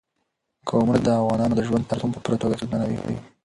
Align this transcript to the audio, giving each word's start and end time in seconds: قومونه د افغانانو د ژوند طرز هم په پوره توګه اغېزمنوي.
قومونه 0.67 0.99
د 1.03 1.07
افغانانو 1.21 1.57
د 1.57 1.61
ژوند 1.67 1.87
طرز 1.89 2.01
هم 2.03 2.11
په 2.15 2.19
پوره 2.23 2.37
توګه 2.41 2.53
اغېزمنوي. 2.55 3.17